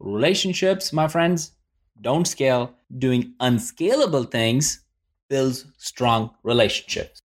Relationships, 0.00 0.94
my 0.94 1.08
friends, 1.08 1.52
don't 2.00 2.26
scale. 2.26 2.74
Doing 2.98 3.34
unscalable 3.38 4.24
things 4.24 4.80
builds 5.28 5.66
strong 5.76 6.30
relationships. 6.42 7.20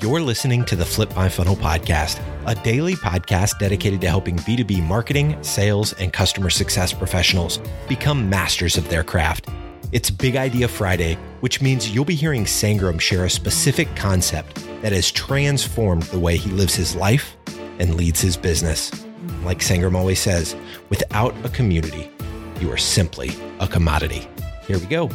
You're 0.00 0.20
listening 0.20 0.64
to 0.66 0.76
the 0.76 0.84
Flip 0.84 1.14
My 1.16 1.28
Funnel 1.28 1.56
podcast, 1.56 2.22
a 2.46 2.54
daily 2.54 2.94
podcast 2.94 3.58
dedicated 3.58 4.00
to 4.02 4.08
helping 4.08 4.36
B2B 4.36 4.86
marketing, 4.86 5.42
sales, 5.42 5.92
and 5.94 6.12
customer 6.12 6.48
success 6.48 6.92
professionals 6.92 7.58
become 7.88 8.30
masters 8.30 8.76
of 8.76 8.88
their 8.88 9.02
craft. 9.02 9.48
It's 9.90 10.08
Big 10.08 10.36
Idea 10.36 10.68
Friday, 10.68 11.18
which 11.40 11.60
means 11.60 11.92
you'll 11.92 12.04
be 12.04 12.14
hearing 12.14 12.44
Sangram 12.44 13.00
share 13.00 13.24
a 13.24 13.30
specific 13.30 13.94
concept 13.96 14.54
that 14.82 14.92
has 14.92 15.10
transformed 15.10 16.04
the 16.04 16.18
way 16.18 16.36
he 16.36 16.50
lives 16.52 16.76
his 16.76 16.94
life 16.94 17.36
and 17.78 17.94
leads 17.94 18.20
his 18.20 18.36
business. 18.36 18.90
Like 19.44 19.58
Sangram 19.58 19.94
always 19.94 20.20
says, 20.20 20.56
without 20.88 21.34
a 21.44 21.48
community, 21.48 22.10
you 22.60 22.70
are 22.70 22.76
simply 22.76 23.30
a 23.60 23.66
commodity. 23.66 24.28
Here 24.66 24.78
we 24.78 24.86
go. 24.86 25.08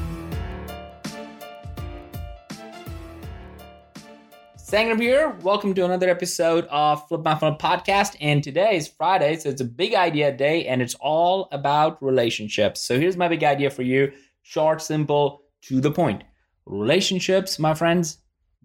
Sangram 4.58 5.00
here. 5.00 5.30
Welcome 5.44 5.74
to 5.76 5.86
another 5.86 6.10
episode 6.10 6.68
of 6.70 7.08
Flip 7.08 7.24
My 7.24 7.36
Funnel 7.36 7.58
podcast. 7.58 8.18
And 8.20 8.44
today 8.44 8.76
is 8.76 8.86
Friday, 8.86 9.38
so 9.38 9.48
it's 9.48 9.62
a 9.62 9.66
big 9.66 9.96
idea 9.96 10.36
day, 10.36 10.68
and 10.68 10.82
it's 10.82 10.96
all 10.96 11.48
about 11.54 12.04
relationships. 12.04 12.82
So 12.82 13.00
here's 13.00 13.16
my 13.16 13.30
big 13.30 13.46
idea 13.46 13.70
for 13.70 13.84
you: 13.84 14.12
short, 14.42 14.82
simple, 14.82 15.44
to 15.62 15.80
the 15.80 15.90
point. 15.90 16.26
Relationships, 16.66 17.60
my 17.60 17.74
friends, 17.74 18.18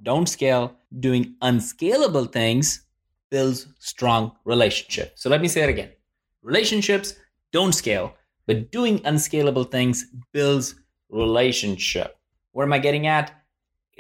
don't 0.03 0.29
scale. 0.29 0.77
Doing 0.99 1.37
unscalable 1.41 2.25
things 2.25 2.85
builds 3.33 3.67
strong 3.79 4.33
relationships. 4.45 5.23
So 5.23 5.31
let 5.31 5.41
me 5.41 5.49
say 5.49 5.63
it 5.63 5.71
again: 5.71 5.91
relationships 6.43 7.15
don't 7.51 7.73
scale, 7.73 8.15
but 8.47 8.71
doing 8.71 9.01
unscalable 9.05 9.65
things 9.65 10.07
builds 10.33 10.75
relationship. 11.09 12.19
Where 12.53 12.67
am 12.67 12.73
I 12.75 12.79
getting 12.79 13.07
at? 13.07 13.33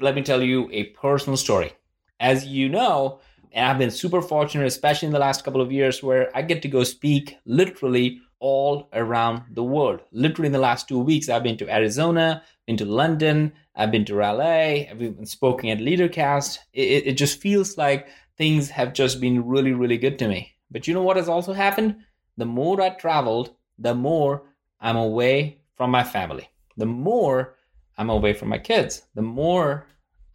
Let 0.00 0.14
me 0.14 0.22
tell 0.22 0.42
you 0.42 0.68
a 0.70 0.84
personal 1.04 1.38
story 1.38 1.72
as 2.20 2.46
you 2.46 2.68
know, 2.68 3.20
and 3.52 3.66
I've 3.66 3.78
been 3.78 3.90
super 3.90 4.22
fortunate, 4.22 4.66
especially 4.66 5.06
in 5.06 5.12
the 5.12 5.18
last 5.18 5.44
couple 5.44 5.60
of 5.60 5.72
years, 5.72 6.02
where 6.02 6.30
I 6.36 6.42
get 6.42 6.62
to 6.62 6.68
go 6.68 6.84
speak 6.84 7.36
literally 7.44 8.20
all 8.38 8.88
around 8.92 9.42
the 9.50 9.62
world. 9.62 10.00
Literally 10.12 10.46
in 10.46 10.52
the 10.52 10.58
last 10.58 10.88
two 10.88 10.98
weeks, 10.98 11.28
I've 11.28 11.42
been 11.42 11.56
to 11.58 11.72
Arizona, 11.72 12.42
been 12.66 12.76
to 12.78 12.84
London, 12.84 13.52
I've 13.74 13.90
been 13.90 14.04
to 14.06 14.16
LA, 14.16 14.88
I've 14.90 14.98
been 14.98 15.26
speaking 15.26 15.70
at 15.70 15.78
LeaderCast. 15.78 16.58
It, 16.72 17.06
it 17.06 17.12
just 17.12 17.40
feels 17.40 17.78
like 17.78 18.08
things 18.38 18.70
have 18.70 18.92
just 18.92 19.20
been 19.20 19.46
really, 19.46 19.72
really 19.72 19.98
good 19.98 20.18
to 20.18 20.28
me. 20.28 20.52
But 20.70 20.86
you 20.86 20.94
know 20.94 21.02
what 21.02 21.16
has 21.16 21.28
also 21.28 21.52
happened? 21.52 21.96
The 22.36 22.46
more 22.46 22.80
I 22.80 22.90
traveled, 22.90 23.54
the 23.78 23.94
more 23.94 24.42
I'm 24.80 24.96
away 24.96 25.58
from 25.76 25.90
my 25.90 26.04
family. 26.04 26.48
The 26.76 26.86
more 26.86 27.56
I'm 27.98 28.10
away 28.10 28.32
from 28.32 28.48
my 28.48 28.58
kids. 28.58 29.02
The 29.14 29.22
more 29.22 29.86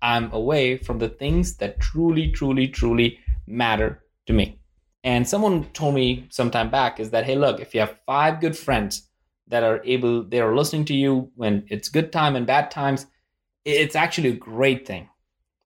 I'm 0.01 0.31
away 0.31 0.77
from 0.77 0.99
the 0.99 1.09
things 1.09 1.57
that 1.57 1.79
truly, 1.79 2.31
truly, 2.31 2.67
truly 2.67 3.19
matter 3.47 4.03
to 4.27 4.33
me. 4.33 4.59
And 5.03 5.27
someone 5.27 5.65
told 5.71 5.95
me 5.95 6.27
some 6.29 6.51
time 6.51 6.69
back 6.69 6.99
is 6.99 7.11
that, 7.11 7.25
hey, 7.25 7.35
look, 7.35 7.59
if 7.59 7.73
you 7.73 7.79
have 7.79 7.99
five 8.05 8.39
good 8.41 8.57
friends 8.57 9.09
that 9.47 9.63
are 9.63 9.81
able, 9.85 10.23
they 10.23 10.39
are 10.39 10.55
listening 10.55 10.85
to 10.85 10.93
you 10.93 11.31
when 11.35 11.63
it's 11.67 11.89
good 11.89 12.11
time 12.11 12.35
and 12.35 12.45
bad 12.45 12.69
times, 12.69 13.05
it's 13.65 13.95
actually 13.95 14.29
a 14.29 14.33
great 14.33 14.85
thing. 14.85 15.09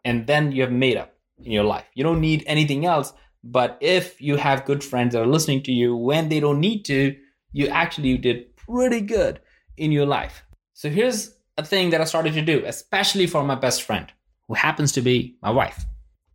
And 0.05 0.27
then 0.27 0.51
you 0.51 0.61
have 0.61 0.71
made 0.71 0.97
up 0.97 1.10
in 1.43 1.51
your 1.51 1.63
life. 1.63 1.85
You 1.93 2.03
don't 2.03 2.21
need 2.21 2.43
anything 2.47 2.85
else. 2.85 3.13
But 3.43 3.77
if 3.81 4.21
you 4.21 4.35
have 4.35 4.65
good 4.65 4.83
friends 4.83 5.13
that 5.13 5.23
are 5.23 5.27
listening 5.27 5.63
to 5.63 5.71
you 5.71 5.95
when 5.95 6.29
they 6.29 6.39
don't 6.39 6.59
need 6.59 6.85
to, 6.85 7.15
you 7.51 7.67
actually 7.67 8.17
did 8.17 8.55
pretty 8.55 9.01
good 9.01 9.39
in 9.77 9.91
your 9.91 10.05
life. 10.05 10.43
So 10.73 10.89
here's 10.89 11.35
a 11.57 11.65
thing 11.65 11.89
that 11.89 12.01
I 12.01 12.05
started 12.05 12.33
to 12.33 12.41
do, 12.41 12.63
especially 12.65 13.27
for 13.27 13.43
my 13.43 13.55
best 13.55 13.81
friend 13.83 14.07
who 14.47 14.53
happens 14.53 14.91
to 14.93 15.01
be 15.01 15.37
my 15.41 15.49
wife. 15.49 15.85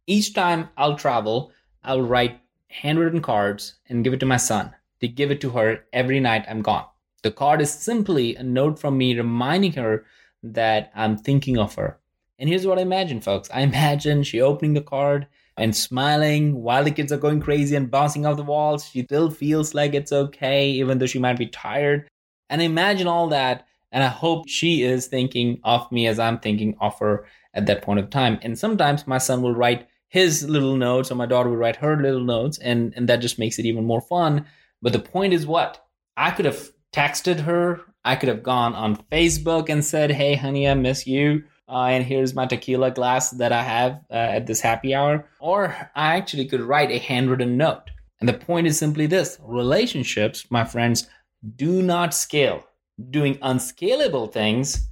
Each 0.06 0.34
time 0.34 0.68
I'll 0.76 0.96
travel, 0.96 1.52
I'll 1.84 2.02
write 2.02 2.40
handwritten 2.68 3.22
cards 3.22 3.76
and 3.88 4.04
give 4.04 4.12
it 4.12 4.20
to 4.20 4.26
my 4.26 4.36
son 4.36 4.74
to 5.00 5.08
give 5.08 5.30
it 5.30 5.40
to 5.42 5.50
her 5.50 5.84
every 5.92 6.20
night 6.20 6.44
I'm 6.48 6.62
gone. 6.62 6.86
The 7.22 7.30
card 7.30 7.60
is 7.60 7.72
simply 7.72 8.36
a 8.36 8.42
note 8.42 8.78
from 8.78 8.98
me 8.98 9.16
reminding 9.16 9.72
her 9.72 10.06
that 10.42 10.92
I'm 10.94 11.16
thinking 11.16 11.58
of 11.58 11.74
her. 11.74 11.98
And 12.38 12.48
here's 12.48 12.66
what 12.66 12.78
I 12.78 12.82
imagine, 12.82 13.20
folks. 13.20 13.48
I 13.52 13.60
imagine 13.60 14.22
she 14.22 14.40
opening 14.40 14.74
the 14.74 14.80
card 14.82 15.26
and 15.56 15.74
smiling 15.74 16.62
while 16.62 16.84
the 16.84 16.90
kids 16.90 17.12
are 17.12 17.18
going 17.18 17.40
crazy 17.40 17.76
and 17.76 17.90
bouncing 17.90 18.26
off 18.26 18.36
the 18.36 18.42
walls. 18.42 18.88
She 18.88 19.02
still 19.04 19.30
feels 19.30 19.74
like 19.74 19.94
it's 19.94 20.12
okay, 20.12 20.70
even 20.70 20.98
though 20.98 21.06
she 21.06 21.18
might 21.18 21.38
be 21.38 21.46
tired. 21.46 22.08
And 22.50 22.60
I 22.60 22.64
imagine 22.64 23.06
all 23.06 23.28
that. 23.28 23.66
And 23.92 24.04
I 24.04 24.08
hope 24.08 24.48
she 24.48 24.82
is 24.82 25.06
thinking 25.06 25.60
of 25.64 25.90
me 25.90 26.06
as 26.06 26.18
I'm 26.18 26.38
thinking 26.38 26.76
of 26.80 26.98
her 26.98 27.26
at 27.54 27.66
that 27.66 27.82
point 27.82 28.00
of 28.00 28.10
time. 28.10 28.38
And 28.42 28.58
sometimes 28.58 29.06
my 29.06 29.18
son 29.18 29.40
will 29.40 29.54
write 29.54 29.88
his 30.08 30.48
little 30.48 30.76
notes 30.76 31.10
or 31.10 31.14
my 31.14 31.26
daughter 31.26 31.48
will 31.48 31.56
write 31.56 31.76
her 31.76 31.96
little 31.96 32.22
notes 32.22 32.58
and, 32.58 32.92
and 32.96 33.08
that 33.08 33.16
just 33.16 33.38
makes 33.38 33.58
it 33.58 33.64
even 33.64 33.84
more 33.84 34.00
fun. 34.00 34.44
But 34.82 34.92
the 34.92 34.98
point 34.98 35.32
is 35.32 35.46
what? 35.46 35.84
I 36.16 36.30
could 36.32 36.44
have 36.44 36.70
texted 36.92 37.40
her. 37.40 37.80
I 38.04 38.16
could 38.16 38.28
have 38.28 38.42
gone 38.42 38.74
on 38.74 38.96
Facebook 39.10 39.68
and 39.70 39.84
said, 39.84 40.10
Hey, 40.10 40.34
honey, 40.34 40.68
I 40.68 40.74
miss 40.74 41.06
you. 41.06 41.44
Uh, 41.68 41.86
and 41.86 42.04
here's 42.04 42.34
my 42.34 42.46
tequila 42.46 42.90
glass 42.90 43.30
that 43.30 43.52
I 43.52 43.62
have 43.62 44.04
uh, 44.10 44.14
at 44.14 44.46
this 44.46 44.60
happy 44.60 44.94
hour. 44.94 45.28
Or 45.40 45.74
I 45.94 46.16
actually 46.16 46.46
could 46.46 46.60
write 46.60 46.90
a 46.90 46.98
handwritten 46.98 47.56
note. 47.56 47.90
And 48.20 48.28
the 48.28 48.34
point 48.34 48.66
is 48.66 48.78
simply 48.78 49.06
this 49.06 49.38
relationships, 49.42 50.46
my 50.50 50.64
friends, 50.64 51.08
do 51.56 51.82
not 51.82 52.14
scale. 52.14 52.64
Doing 53.10 53.38
unscalable 53.42 54.28
things 54.28 54.88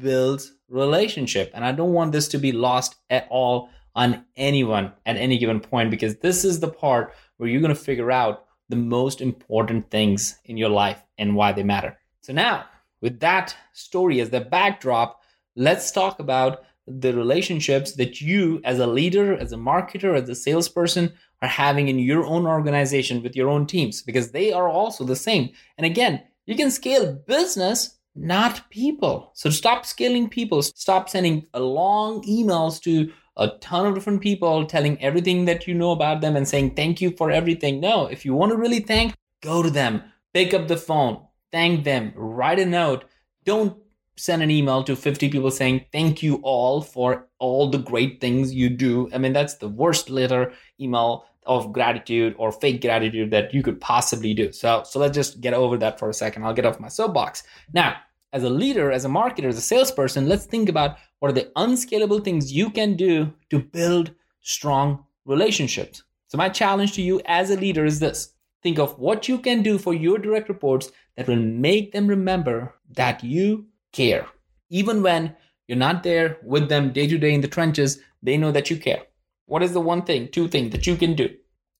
builds 0.00 0.52
relationship. 0.68 1.50
And 1.54 1.64
I 1.64 1.72
don't 1.72 1.92
want 1.92 2.12
this 2.12 2.28
to 2.28 2.38
be 2.38 2.52
lost 2.52 2.96
at 3.08 3.26
all 3.30 3.70
on 3.94 4.24
anyone 4.36 4.92
at 5.06 5.16
any 5.16 5.38
given 5.38 5.60
point 5.60 5.90
because 5.90 6.16
this 6.16 6.44
is 6.44 6.60
the 6.60 6.68
part 6.68 7.14
where 7.38 7.48
you're 7.48 7.62
going 7.62 7.74
to 7.74 7.80
figure 7.80 8.12
out 8.12 8.44
the 8.68 8.76
most 8.76 9.20
important 9.20 9.90
things 9.90 10.38
in 10.44 10.56
your 10.56 10.68
life 10.68 11.02
and 11.18 11.34
why 11.34 11.52
they 11.52 11.62
matter. 11.62 11.96
So, 12.20 12.32
now 12.32 12.66
with 13.00 13.20
that 13.20 13.56
story 13.72 14.20
as 14.20 14.30
the 14.30 14.40
backdrop, 14.40 15.22
let's 15.56 15.90
talk 15.90 16.20
about 16.20 16.62
the 16.86 17.12
relationships 17.14 17.92
that 17.94 18.20
you, 18.20 18.60
as 18.64 18.78
a 18.78 18.86
leader, 18.86 19.36
as 19.36 19.52
a 19.52 19.56
marketer, 19.56 20.20
as 20.20 20.28
a 20.28 20.34
salesperson, 20.34 21.12
are 21.42 21.48
having 21.48 21.88
in 21.88 21.98
your 21.98 22.24
own 22.24 22.46
organization 22.46 23.22
with 23.22 23.34
your 23.34 23.48
own 23.48 23.66
teams 23.66 24.02
because 24.02 24.30
they 24.30 24.52
are 24.52 24.68
also 24.68 25.04
the 25.04 25.16
same. 25.16 25.50
And 25.76 25.84
again, 25.84 26.22
you 26.46 26.54
can 26.54 26.70
scale 26.70 27.12
business 27.26 27.96
not 28.16 28.68
people. 28.70 29.30
So 29.34 29.50
stop 29.50 29.84
scaling 29.84 30.28
people. 30.28 30.62
Stop 30.62 31.08
sending 31.08 31.46
a 31.52 31.60
long 31.60 32.22
emails 32.22 32.80
to 32.82 33.12
a 33.36 33.48
ton 33.60 33.86
of 33.86 33.94
different 33.94 34.22
people 34.22 34.64
telling 34.64 35.00
everything 35.02 35.44
that 35.44 35.66
you 35.66 35.74
know 35.74 35.90
about 35.90 36.22
them 36.22 36.36
and 36.36 36.48
saying 36.48 36.74
thank 36.74 37.00
you 37.00 37.10
for 37.10 37.30
everything. 37.30 37.80
No, 37.80 38.06
if 38.06 38.24
you 38.24 38.32
want 38.34 38.52
to 38.52 38.56
really 38.56 38.80
thank, 38.80 39.14
go 39.42 39.62
to 39.62 39.70
them, 39.70 40.02
pick 40.32 40.54
up 40.54 40.68
the 40.68 40.78
phone, 40.78 41.22
thank 41.52 41.84
them, 41.84 42.12
write 42.16 42.58
a 42.58 42.64
note. 42.64 43.04
Don't 43.44 43.76
send 44.16 44.42
an 44.42 44.50
email 44.50 44.82
to 44.84 44.96
50 44.96 45.28
people 45.28 45.50
saying 45.50 45.84
thank 45.92 46.22
you 46.22 46.36
all 46.42 46.80
for 46.80 47.26
all 47.38 47.70
the 47.70 47.78
great 47.78 48.20
things 48.20 48.54
you 48.54 48.70
do. 48.70 49.10
I 49.12 49.18
mean, 49.18 49.32
that's 49.32 49.54
the 49.54 49.68
worst 49.68 50.10
letter 50.10 50.52
email 50.80 51.26
of 51.44 51.72
gratitude 51.72 52.34
or 52.38 52.50
fake 52.50 52.80
gratitude 52.80 53.30
that 53.30 53.54
you 53.54 53.62
could 53.62 53.80
possibly 53.80 54.34
do. 54.34 54.52
So, 54.52 54.82
so 54.84 54.98
let's 54.98 55.14
just 55.14 55.40
get 55.40 55.54
over 55.54 55.76
that 55.78 55.98
for 55.98 56.08
a 56.08 56.14
second. 56.14 56.44
I'll 56.44 56.54
get 56.54 56.66
off 56.66 56.80
my 56.80 56.88
soapbox. 56.88 57.44
Now, 57.72 57.96
as 58.32 58.42
a 58.42 58.50
leader, 58.50 58.90
as 58.90 59.04
a 59.04 59.08
marketer, 59.08 59.44
as 59.46 59.56
a 59.56 59.62
salesperson, 59.62 60.28
let's 60.28 60.46
think 60.46 60.68
about 60.68 60.96
what 61.20 61.30
are 61.30 61.34
the 61.34 61.50
unscalable 61.56 62.20
things 62.20 62.52
you 62.52 62.70
can 62.70 62.96
do 62.96 63.32
to 63.50 63.60
build 63.60 64.10
strong 64.40 65.04
relationships. 65.24 66.02
So, 66.28 66.36
my 66.36 66.48
challenge 66.48 66.92
to 66.94 67.02
you 67.02 67.20
as 67.26 67.50
a 67.50 67.56
leader 67.56 67.84
is 67.84 68.00
this 68.00 68.32
think 68.62 68.78
of 68.78 68.98
what 68.98 69.28
you 69.28 69.38
can 69.38 69.62
do 69.62 69.78
for 69.78 69.94
your 69.94 70.18
direct 70.18 70.48
reports 70.48 70.90
that 71.16 71.28
will 71.28 71.36
make 71.36 71.92
them 71.92 72.08
remember 72.08 72.74
that 72.90 73.22
you 73.22 73.66
care. 73.96 74.26
Even 74.68 75.02
when 75.02 75.34
you're 75.66 75.78
not 75.78 76.02
there 76.02 76.38
with 76.42 76.68
them 76.68 76.92
day 76.92 77.06
to 77.06 77.18
day 77.18 77.32
in 77.32 77.40
the 77.40 77.48
trenches, 77.48 77.98
they 78.22 78.36
know 78.36 78.52
that 78.52 78.70
you 78.70 78.76
care. 78.76 79.02
What 79.46 79.62
is 79.62 79.72
the 79.72 79.80
one 79.80 80.02
thing, 80.02 80.28
two 80.28 80.48
things 80.48 80.72
that 80.72 80.86
you 80.86 80.96
can 80.96 81.14
do? 81.14 81.28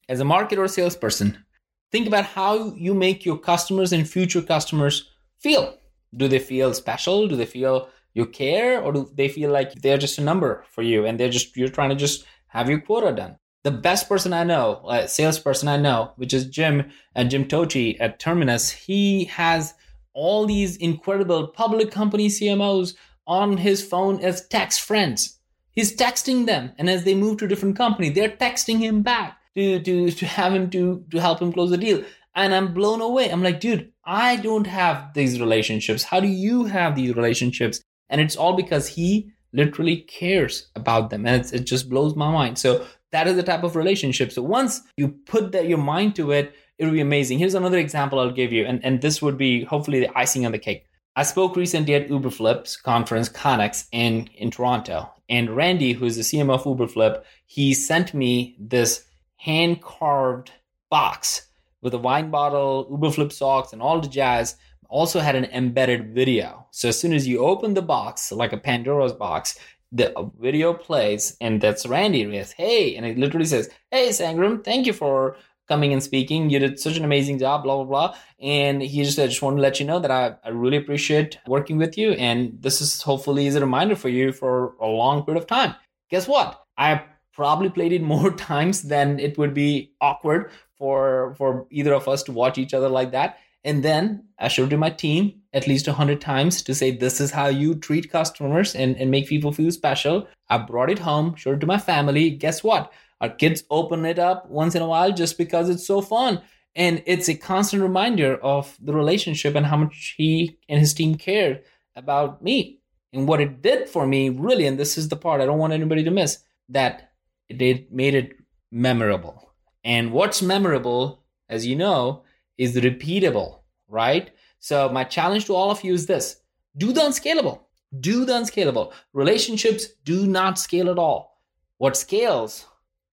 As 0.09 0.21
a 0.21 0.25
marketer 0.25 0.59
or 0.59 0.69
salesperson, 0.69 1.45
think 1.93 2.07
about 2.07 2.25
how 2.25 2.75
you 2.75 2.95
make 2.95 3.25
your 3.25 3.39
customers 3.39 3.93
and 3.93 4.09
future 4.09 4.43
customers 4.43 5.11
feel. 5.39 5.79
Do 6.17 6.29
they 6.29 6.39
feel 6.39 6.73
special? 6.73 7.29
Do 7.29 7.37
they 7.37 7.47
feel 7.47 7.89
you 8.15 8.27
care? 8.27 8.81
Or 8.81 8.93
do 8.93 9.11
they 9.15 9.29
feel 9.29 9.51
like 9.51 9.75
they're 9.75 9.99
just 9.99 10.19
a 10.19 10.23
number 10.23 10.65
for 10.71 10.83
you 10.83 11.05
and 11.05 11.19
they're 11.19 11.37
just, 11.37 11.57
you're 11.57 11.69
trying 11.69 11.91
to 11.91 11.97
just 11.97 12.25
have 12.49 12.71
your 12.71 12.81
quota 12.81 13.13
done? 13.13 13.37
The 13.65 13.73
best 13.73 14.09
person 14.09 14.33
I 14.33 14.45
know, 14.45 14.85
a 14.89 15.09
salesperson 15.09 15.69
I 15.69 15.77
know, 15.77 16.13
which 16.17 16.33
is 16.33 16.47
Jim 16.47 16.91
and 17.17 17.27
uh, 17.27 17.31
Jim 17.31 17.47
Tochi 17.47 17.97
at 17.99 18.21
Terminus, 18.21 18.71
he 18.71 19.25
has 19.25 19.75
all 20.17 20.47
these 20.47 20.77
incredible 20.79 21.49
public 21.49 21.91
company 21.91 22.29
CMOs 22.29 22.95
on 23.27 23.59
his 23.59 23.85
phone 23.85 24.19
as 24.21 24.49
text 24.49 24.81
friends. 24.81 25.39
He's 25.71 25.95
texting 25.95 26.47
them, 26.47 26.73
and 26.79 26.89
as 26.89 27.05
they 27.05 27.15
move 27.15 27.37
to 27.39 27.47
different 27.47 27.77
company, 27.77 28.09
they're 28.09 28.31
texting 28.31 28.79
him 28.79 29.03
back 29.03 29.39
to 29.55 29.79
to 29.81 30.11
to 30.11 30.27
have 30.27 30.55
him 30.55 30.71
to 30.71 31.05
to 31.11 31.21
help 31.21 31.41
him 31.41 31.53
close 31.53 31.71
the 31.71 31.77
deal. 31.77 32.03
And 32.35 32.55
I'm 32.55 32.75
blown 32.75 33.01
away. 33.01 33.31
I'm 33.31 33.43
like, 33.43 33.61
dude, 33.61 33.93
I 34.05 34.37
don't 34.37 34.67
have 34.67 35.15
these 35.15 35.41
relationships. 35.41 36.03
How 36.03 36.21
do 36.21 36.29
you 36.29 36.65
have 36.65 36.95
these 36.95 37.15
relationships? 37.15 37.81
And 38.11 38.21
it's 38.21 38.37
all 38.37 38.55
because 38.55 38.89
he 38.89 39.31
literally 39.53 39.97
cares 40.03 40.69
about 40.77 41.09
them. 41.11 41.27
And 41.27 41.45
it 41.53 41.65
just 41.65 41.89
blows 41.89 42.15
my 42.15 42.31
mind. 42.31 42.59
So 42.59 42.87
that 43.13 43.27
is 43.27 43.37
the 43.37 43.43
type 43.43 43.65
of 43.65 43.75
relationship. 43.75 44.33
So 44.33 44.43
once 44.43 44.83
you 44.99 45.09
put 45.09 45.53
that 45.53 45.69
your 45.69 45.79
mind 45.79 46.15
to 46.17 46.33
it, 46.33 46.55
it'll 46.79 46.93
be 46.93 47.01
amazing. 47.01 47.39
Here's 47.39 47.55
another 47.55 47.79
example 47.79 48.19
I'll 48.19 48.31
give 48.31 48.53
you. 48.53 48.65
And, 48.65 48.85
and 48.85 49.01
this 49.01 49.23
would 49.23 49.39
be 49.39 49.65
hopefully 49.65 50.01
the 50.01 50.19
icing 50.19 50.47
on 50.47 50.53
the 50.53 50.59
cake. 50.59 50.87
I 51.15 51.23
spoke 51.23 51.57
recently 51.57 51.95
at 51.95 52.09
Uberflip's 52.09 52.77
conference, 52.77 53.29
Connex, 53.29 53.87
in, 53.93 54.29
in 54.37 54.51
Toronto. 54.51 55.11
And 55.29 55.57
Randy, 55.57 55.93
who's 55.93 56.17
the 56.17 56.23
CMO 56.23 56.55
of 56.55 56.65
Uberflip, 56.65 57.23
he 57.47 57.73
sent 57.73 58.13
me 58.13 58.57
this 58.59 59.07
hand 59.37 59.81
carved 59.83 60.53
box 60.91 61.49
with 61.81 61.95
a 61.95 61.99
wine 61.99 62.31
bottle, 62.31 62.87
Uberflip 62.91 63.33
socks, 63.33 63.73
and 63.73 63.81
all 63.81 64.01
the 64.01 64.09
jazz. 64.09 64.57
Also 64.89 65.21
had 65.21 65.35
an 65.35 65.47
embedded 65.47 66.15
video. 66.15 66.67
So 66.71 66.91
as 66.91 67.01
soon 67.01 67.13
as 67.13 67.27
you 67.27 67.39
open 67.41 67.75
the 67.75 67.83
box, 67.83 68.31
like 68.31 68.53
a 68.53 68.59
Pandora's 68.59 69.13
box, 69.13 69.59
the 69.91 70.31
video 70.39 70.75
plays, 70.75 71.37
and 71.41 71.61
that's 71.61 71.87
Randy 71.87 72.27
with 72.27 72.53
"Hey," 72.53 72.97
and 72.97 73.07
it 73.07 73.19
literally 73.19 73.47
says, 73.47 73.71
"Hey, 73.91 74.11
Sangram, 74.11 74.63
thank 74.63 74.87
you 74.87 74.93
for 74.93 75.37
coming 75.69 75.93
and 75.93 76.03
speaking. 76.03 76.51
You 76.51 76.59
did 76.59 76.79
such 76.79 76.97
an 76.97 77.05
amazing 77.05 77.39
job, 77.39 77.63
blah, 77.63 77.77
blah, 77.77 77.85
blah. 77.85 78.17
And 78.41 78.83
he 78.83 79.03
just 79.03 79.17
said, 79.17 79.25
I 79.25 79.29
just 79.29 79.43
want 79.43 79.57
to 79.57 79.63
let 79.63 79.81
you 79.81 79.87
know 79.87 79.99
that 79.99 80.11
I, 80.11 80.37
I 80.45 80.51
really 80.51 80.77
appreciate 80.77 81.39
working 81.47 81.79
with 81.79 81.99
you. 81.99 82.13
And 82.13 82.59
this 82.61 82.81
is 82.81 83.03
hopefully 83.03 83.47
is 83.47 83.57
a 83.57 83.61
reminder 83.61 83.97
for 83.97 84.09
you 84.09 84.33
for 84.33 84.75
a 84.81 84.87
long 84.87 85.25
period 85.25 85.41
of 85.41 85.47
time. 85.47 85.75
Guess 86.11 86.29
what? 86.29 86.65
I 86.79 87.03
probably 87.33 87.69
played 87.69 87.93
it 87.93 88.03
more 88.15 88.31
times 88.31 88.83
than 88.83 89.19
it 89.19 89.39
would 89.39 89.55
be 89.55 89.93
awkward 90.01 90.51
for 90.79 91.35
for 91.39 91.67
either 91.71 91.95
of 91.95 92.07
us 92.07 92.23
to 92.25 92.33
watch 92.33 92.59
each 92.59 92.75
other 92.75 92.89
like 92.89 93.11
that. 93.13 93.39
And 93.67 93.83
then 93.83 94.23
I 94.39 94.47
showed 94.47 94.71
to 94.71 94.77
my 94.77 94.91
team 94.91 95.43
at 95.53 95.67
least 95.67 95.89
100 95.89 96.21
times 96.21 96.63
to 96.63 96.75
say, 96.75 96.93
this 96.93 97.21
is 97.21 97.33
how 97.33 97.49
you 97.49 97.75
treat 97.75 98.13
customers 98.13 98.77
and, 98.77 98.97
and 98.97 99.11
make 99.11 99.27
people 99.27 99.51
feel 99.51 99.73
special. 99.73 100.29
I 100.49 100.59
brought 100.59 100.89
it 100.89 101.01
home, 101.01 101.35
showed 101.35 101.57
it 101.57 101.61
to 101.61 101.67
my 101.67 101.79
family. 101.79 102.31
Guess 102.31 102.63
what? 102.63 102.93
Our 103.21 103.29
kids 103.29 103.65
open 103.69 104.07
it 104.07 104.21
up 104.21 104.49
once 104.49 104.77
in 104.77 104.83
a 104.83 104.87
while 104.87 105.13
just 105.13 105.37
because 105.37 105.69
it's 105.69 105.85
so 105.85 106.01
fun. 106.01 106.43
And 106.77 107.03
it's 107.07 107.29
a 107.29 107.35
constant 107.35 107.83
reminder 107.83 108.37
of 108.37 108.77
the 108.81 108.93
relationship 108.93 109.57
and 109.57 109.67
how 109.67 109.79
much 109.79 110.15
he 110.17 110.59
and 110.69 110.79
his 110.79 110.95
team 110.95 111.17
cared 111.17 111.65
about 111.97 112.45
me 112.45 112.79
and 113.13 113.27
what 113.27 113.41
it 113.41 113.63
did 113.63 113.89
for 113.89 114.07
me, 114.07 114.29
really. 114.29 114.67
And 114.67 114.79
this 114.79 114.97
is 114.97 115.09
the 115.09 115.17
part 115.17 115.41
I 115.41 115.47
don't 115.47 115.59
want 115.59 115.73
anybody 115.73 116.05
to 116.05 116.11
miss 116.13 116.39
that 116.69 117.11
it 117.49 117.93
made 117.93 118.15
it 118.15 118.37
memorable. 118.71 119.51
And 119.83 120.13
what's 120.13 120.41
memorable, 120.41 121.25
as 121.49 121.67
you 121.67 121.75
know, 121.75 122.23
is 122.59 122.77
repeatable, 122.77 123.61
right? 123.89 124.31
So, 124.59 124.89
my 124.89 125.05
challenge 125.05 125.45
to 125.47 125.55
all 125.55 125.71
of 125.71 125.85
you 125.85 125.95
is 125.95 126.07
this 126.07 126.41
do 126.77 126.93
the 126.93 127.05
unscalable. 127.05 127.69
Do 128.01 128.25
the 128.25 128.37
unscalable. 128.37 128.93
Relationships 129.13 129.87
do 130.05 130.27
not 130.27 130.59
scale 130.59 130.91
at 130.91 130.99
all. 130.99 131.41
What 131.79 131.97
scales 131.97 132.67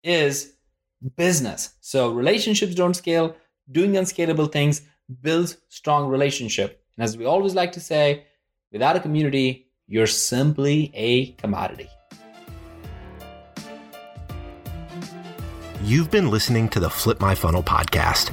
is 0.02 0.54
business. 1.16 1.75
So 1.81 2.10
relationships 2.10 2.75
don't 2.75 2.94
scale. 2.94 3.37
Doing 3.70 3.96
unscalable 3.96 4.46
things 4.46 4.82
builds 5.22 5.56
strong 5.69 6.08
relationship. 6.08 6.82
And 6.96 7.04
as 7.04 7.16
we 7.16 7.25
always 7.25 7.54
like 7.54 7.72
to 7.72 7.81
say, 7.81 8.25
without 8.72 8.96
a 8.96 9.00
community, 9.00 9.69
you're 9.87 10.06
simply 10.06 10.90
a 10.94 11.32
commodity. 11.32 11.88
You've 15.82 16.10
been 16.10 16.31
listening 16.31 16.69
to 16.70 16.81
the 16.81 16.90
Flip 16.90 17.20
My 17.20 17.34
Funnel 17.34 17.62
podcast. 17.62 18.32